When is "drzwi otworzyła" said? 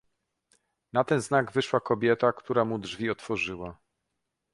2.79-3.77